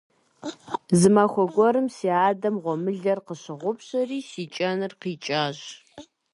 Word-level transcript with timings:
Зы 0.99 1.09
махуэ 1.15 1.45
гуэрым 1.53 1.87
си 1.95 2.07
адэм 2.27 2.55
гъуэмылэр 2.63 3.19
къыщыгъупщэри, 3.25 4.19
си 4.29 4.43
кӀэныр 4.53 4.93
къикӀащ. 5.01 5.59